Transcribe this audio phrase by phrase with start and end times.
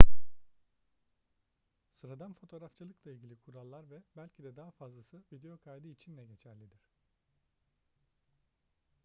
[2.01, 6.81] sıradan fotoğrafçılıkla ilgili kurallar ve belki de daha fazlası video kaydı için de geçerlidir